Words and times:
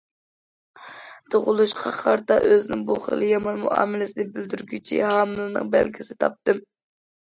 تۇغۇلۇشقا 1.33 1.91
قارىتا 1.97 2.37
ئۆزىنىڭ 2.49 2.81
بۇ 2.89 2.97
خىل 3.05 3.27
يامان 3.27 3.61
مۇئامىلىسىنى 3.67 4.27
بىلدۈرگۈچى 4.39 4.99
ھامىلىنىڭ 5.13 5.71
بەلگىسىنى 5.77 6.23
تاپتىم. 6.25 6.69